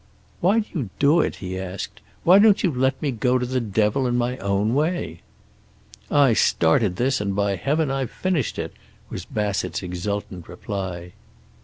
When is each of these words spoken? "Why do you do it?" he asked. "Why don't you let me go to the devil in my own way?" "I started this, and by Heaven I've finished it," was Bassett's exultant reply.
"Why 0.39 0.61
do 0.61 0.65
you 0.79 0.89
do 0.97 1.19
it?" 1.19 1.35
he 1.35 1.59
asked. 1.59 2.01
"Why 2.23 2.39
don't 2.39 2.63
you 2.63 2.71
let 2.73 2.99
me 3.03 3.11
go 3.11 3.37
to 3.37 3.45
the 3.45 3.59
devil 3.59 4.07
in 4.07 4.17
my 4.17 4.35
own 4.39 4.73
way?" 4.73 5.21
"I 6.09 6.33
started 6.33 6.95
this, 6.95 7.21
and 7.21 7.35
by 7.35 7.55
Heaven 7.55 7.91
I've 7.91 8.09
finished 8.09 8.57
it," 8.57 8.73
was 9.11 9.25
Bassett's 9.25 9.83
exultant 9.83 10.47
reply. 10.49 11.13